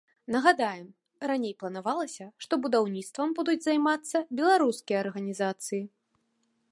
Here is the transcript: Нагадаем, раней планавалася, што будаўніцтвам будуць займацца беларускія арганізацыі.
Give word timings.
Нагадаем, 0.33 0.85
раней 1.31 1.53
планавалася, 1.63 2.25
што 2.45 2.53
будаўніцтвам 2.63 3.29
будуць 3.41 3.59
займацца 3.67 4.17
беларускія 4.41 4.97
арганізацыі. 5.05 5.83